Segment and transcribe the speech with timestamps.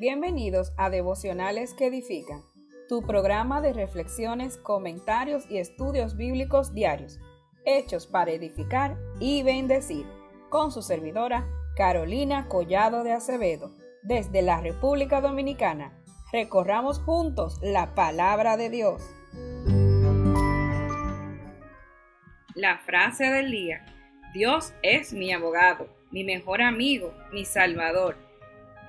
[0.00, 2.40] Bienvenidos a Devocionales que Edifican,
[2.88, 7.20] tu programa de reflexiones, comentarios y estudios bíblicos diarios,
[7.66, 10.06] hechos para edificar y bendecir,
[10.48, 16.02] con su servidora Carolina Collado de Acevedo, desde la República Dominicana.
[16.32, 19.02] Recorramos juntos la palabra de Dios.
[22.54, 23.84] La frase del día.
[24.32, 28.29] Dios es mi abogado, mi mejor amigo, mi salvador.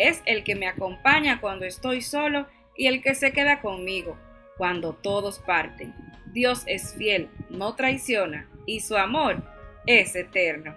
[0.00, 4.16] Es el que me acompaña cuando estoy solo y el que se queda conmigo
[4.56, 5.94] cuando todos parten.
[6.32, 9.42] Dios es fiel, no traiciona y su amor
[9.84, 10.74] es eterno.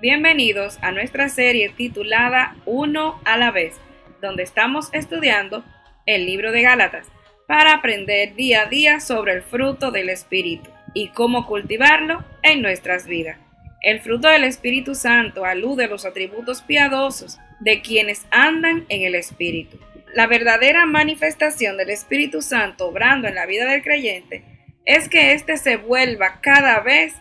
[0.00, 3.78] Bienvenidos a nuestra serie titulada Uno a la vez,
[4.22, 5.62] donde estamos estudiando
[6.06, 7.06] el libro de Gálatas
[7.46, 13.06] para aprender día a día sobre el fruto del Espíritu y cómo cultivarlo en nuestras
[13.06, 13.45] vidas.
[13.86, 19.14] El fruto del Espíritu Santo alude a los atributos piadosos de quienes andan en el
[19.14, 19.78] Espíritu.
[20.12, 24.42] La verdadera manifestación del Espíritu Santo obrando en la vida del creyente
[24.86, 27.14] es que éste se vuelva cada vez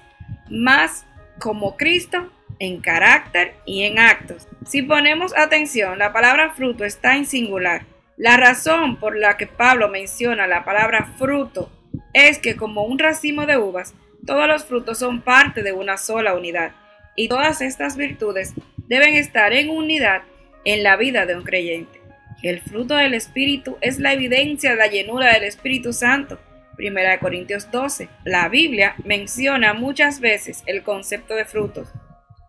[0.49, 1.05] más
[1.39, 4.47] como Cristo en carácter y en actos.
[4.65, 7.85] Si ponemos atención, la palabra fruto está en singular.
[8.17, 11.69] La razón por la que Pablo menciona la palabra fruto
[12.13, 13.93] es que como un racimo de uvas,
[14.25, 16.71] todos los frutos son parte de una sola unidad,
[17.15, 18.53] y todas estas virtudes
[18.87, 20.23] deben estar en unidad
[20.65, 22.01] en la vida de un creyente.
[22.43, 26.39] El fruto del Espíritu es la evidencia de la llenura del Espíritu Santo.
[26.77, 28.09] 1 Corintios 12.
[28.25, 31.87] La Biblia menciona muchas veces el concepto de frutos.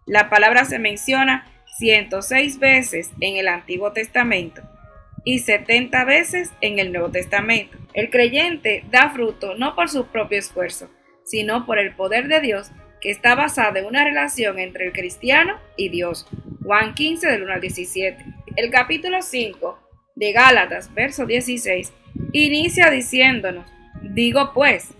[0.05, 1.47] La palabra se menciona
[1.79, 4.63] 106 veces en el Antiguo Testamento
[5.25, 7.79] y 70 veces en el Nuevo Testamento.
[7.95, 10.91] El creyente da fruto no por su propio esfuerzo,
[11.27, 15.59] sino por el poder de Dios que está basado en una relación entre el cristiano
[15.77, 16.27] y Dios.
[16.65, 18.25] Juan 15 del 1 al 17.
[18.57, 19.79] El capítulo 5
[20.15, 21.93] de Gálatas, verso 16,
[22.33, 23.67] inicia diciéndonos,
[24.03, 24.95] digo pues,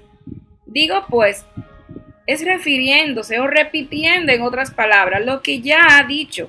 [0.67, 1.47] digo pues,
[2.27, 6.49] es refiriéndose o repitiendo en otras palabras lo que ya ha dicho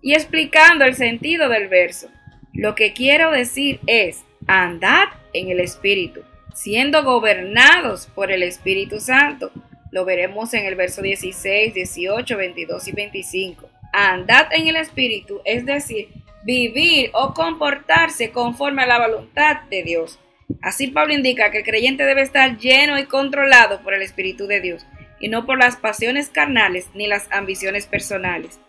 [0.00, 2.08] y explicando el sentido del verso.
[2.54, 6.22] Lo que quiero decir es, andad en el Espíritu,
[6.54, 9.50] siendo gobernados por el Espíritu Santo.
[9.90, 13.68] Lo veremos en el verso 16, 18, 22 y 25.
[13.92, 16.08] Andad en el Espíritu, es decir,
[16.44, 20.18] vivir o comportarse conforme a la voluntad de Dios.
[20.62, 24.60] Así Pablo indica que el creyente debe estar lleno y controlado por el Espíritu de
[24.60, 24.86] Dios
[25.20, 28.60] y no por las pasiones carnales ni las ambiciones personales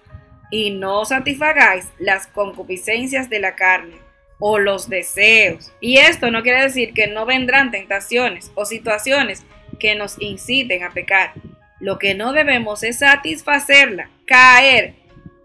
[0.49, 3.97] y no satisfagáis las concupiscencias de la carne
[4.39, 5.71] o los deseos.
[5.81, 9.45] Y esto no quiere decir que no vendrán tentaciones o situaciones
[9.79, 11.33] que nos inciten a pecar.
[11.79, 14.95] Lo que no debemos es satisfacerla, caer,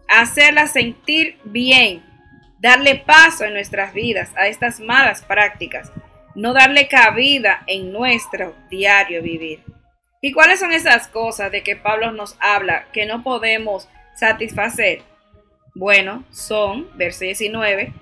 [0.09, 2.03] hacerla sentir bien,
[2.59, 5.93] darle paso en nuestras vidas a estas malas prácticas,
[6.34, 9.62] no darle cabida en nuestro diario vivir.
[10.21, 15.03] ¿Y cuáles son esas cosas de que Pablo nos habla que no podemos satisfacer?
[15.75, 17.93] Bueno, son, verso 19,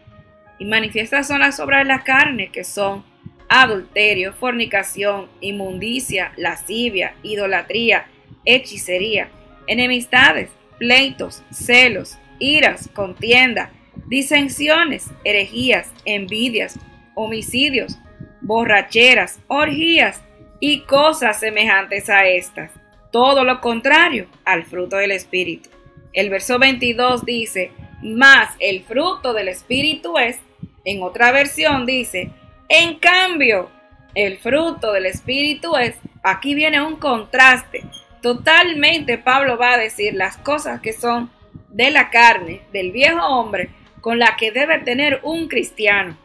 [0.62, 3.04] y manifiestas son las obras de la carne, que son
[3.48, 8.06] adulterio, fornicación, inmundicia, lascivia, idolatría,
[8.44, 9.28] hechicería,
[9.66, 13.72] enemistades, pleitos, celos, iras, contienda,
[14.06, 16.78] disensiones, herejías, envidias,
[17.16, 17.98] homicidios,
[18.40, 20.22] borracheras, orgías
[20.60, 22.70] y cosas semejantes a estas.
[23.10, 25.70] Todo lo contrario al fruto del Espíritu.
[26.12, 30.38] El verso 22 dice, más el fruto del Espíritu es,
[30.84, 32.30] en otra versión dice,
[32.68, 33.70] en cambio,
[34.14, 37.84] el fruto del Espíritu es, aquí viene un contraste.
[38.20, 41.30] Totalmente Pablo va a decir las cosas que son
[41.68, 43.70] de la carne, del viejo hombre,
[44.00, 46.16] con la que debe tener un cristiano.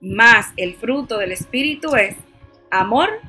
[0.00, 2.16] Más el fruto del Espíritu es
[2.70, 3.20] amor,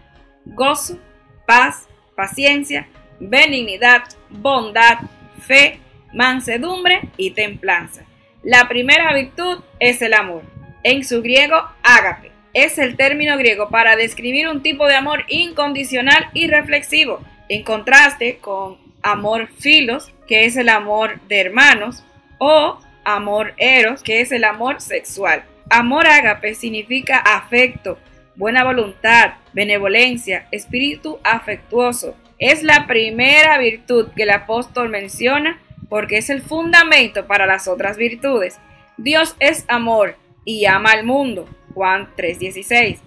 [0.46, 0.98] gozo,
[1.46, 2.88] paz, paciencia,
[3.20, 5.00] benignidad, bondad,
[5.42, 5.80] fe,
[6.14, 8.04] mansedumbre y templanza.
[8.44, 10.59] La primera virtud es el amor.
[10.84, 12.32] En su griego, ágape.
[12.54, 18.38] Es el término griego para describir un tipo de amor incondicional y reflexivo, en contraste
[18.38, 22.04] con amor filos, que es el amor de hermanos,
[22.38, 25.44] o amor eros, que es el amor sexual.
[25.70, 28.00] Amor ágape significa afecto,
[28.36, 32.16] buena voluntad, benevolencia, espíritu afectuoso.
[32.40, 35.60] Es la primera virtud que el apóstol menciona
[35.90, 38.60] porque es el fundamento para las otras virtudes.
[38.98, 40.16] Dios es amor
[40.50, 41.48] y ama al mundo.
[41.76, 42.98] Juan 3:16.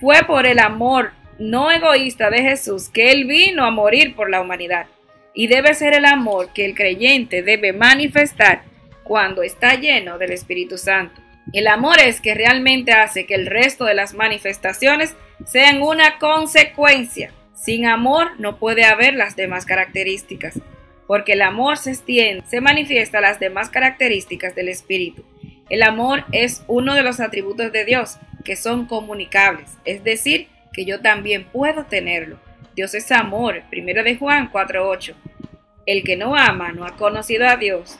[0.00, 1.10] Fue por el amor
[1.40, 4.86] no egoísta de Jesús que Él vino a morir por la humanidad.
[5.34, 8.62] Y debe ser el amor que el creyente debe manifestar
[9.02, 11.20] cuando está lleno del Espíritu Santo.
[11.52, 15.16] El amor es que realmente hace que el resto de las manifestaciones
[15.46, 17.32] sean una consecuencia.
[17.54, 20.60] Sin amor no puede haber las demás características,
[21.08, 25.24] porque el amor se extiende, se manifiesta las demás características del Espíritu.
[25.68, 30.84] El amor es uno de los atributos de Dios que son comunicables, es decir, que
[30.84, 32.38] yo también puedo tenerlo.
[32.74, 35.14] Dios es amor, primero de Juan 4:8.
[35.84, 37.98] El que no ama no ha conocido a Dios,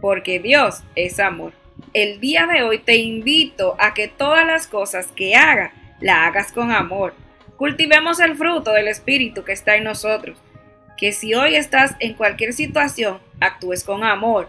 [0.00, 1.52] porque Dios es amor.
[1.92, 6.52] El día de hoy te invito a que todas las cosas que hagas, la hagas
[6.52, 7.14] con amor.
[7.56, 10.38] Cultivemos el fruto del Espíritu que está en nosotros.
[10.96, 14.48] Que si hoy estás en cualquier situación, actúes con amor.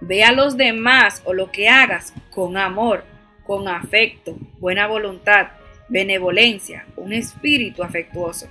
[0.00, 3.04] Ve a los demás o lo que hagas con amor
[3.44, 5.48] con afecto, buena voluntad,
[5.88, 8.48] benevolencia, un espíritu afectuoso.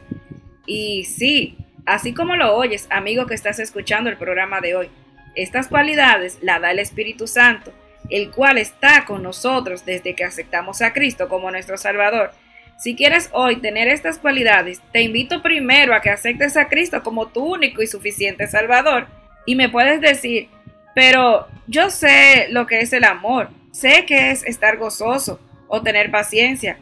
[0.66, 4.90] Y sí, así como lo oyes, amigo que estás escuchando el programa de hoy,
[5.36, 7.74] estas cualidades la da el Espíritu Santo,
[8.10, 12.32] el cual está con nosotros desde que aceptamos a Cristo como nuestro Salvador.
[12.78, 17.28] Si quieres hoy tener estas cualidades, te invito primero a que aceptes a Cristo como
[17.28, 19.08] tu único y suficiente Salvador.
[19.46, 20.50] Y me puedes decir,
[20.96, 26.12] pero yo sé lo que es el amor, Sé que es estar gozoso o tener
[26.12, 26.78] paciencia,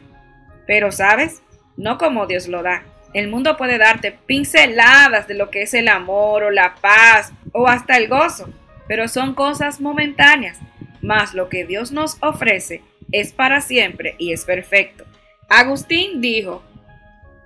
[0.66, 1.42] pero sabes,
[1.78, 2.84] no como Dios lo da.
[3.14, 7.66] El mundo puede darte pinceladas de lo que es el amor o la paz o
[7.66, 8.50] hasta el gozo,
[8.88, 10.58] pero son cosas momentáneas,
[11.00, 15.06] mas lo que Dios nos ofrece es para siempre y es perfecto.
[15.48, 16.62] Agustín dijo,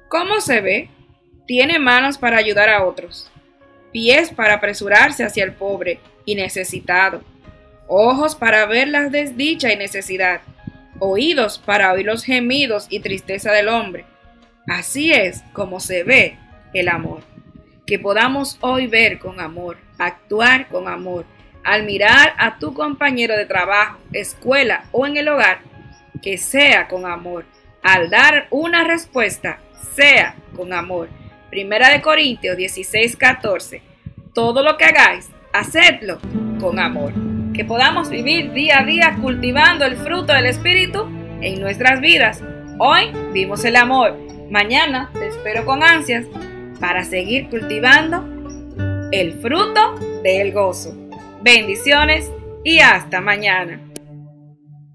[0.08, 0.90] ¿cómo se ve?
[1.46, 3.30] Tiene manos para ayudar a otros,
[3.92, 7.22] pies para apresurarse hacia el pobre y necesitado
[7.88, 10.40] ojos para ver la desdicha y necesidad,
[10.98, 14.04] oídos para oír los gemidos y tristeza del hombre.
[14.68, 16.38] Así es como se ve
[16.74, 17.22] el amor.
[17.86, 21.24] Que podamos hoy ver con amor, actuar con amor,
[21.62, 25.60] al mirar a tu compañero de trabajo, escuela o en el hogar,
[26.22, 27.44] que sea con amor.
[27.82, 29.60] Al dar una respuesta,
[29.94, 31.08] sea con amor.
[31.50, 33.80] Primera de Corintios 16, 14.
[34.34, 35.28] Todo lo que hagáis,
[35.58, 36.18] hacedlo
[36.60, 37.12] con amor
[37.54, 41.06] que podamos vivir día a día cultivando el fruto del Espíritu
[41.40, 42.42] en nuestras vidas.
[42.78, 44.14] Hoy vimos el amor,
[44.50, 46.26] mañana te espero con ansias
[46.78, 48.24] para seguir cultivando
[49.10, 50.94] el fruto del gozo.
[51.42, 52.30] Bendiciones
[52.62, 53.80] y hasta mañana.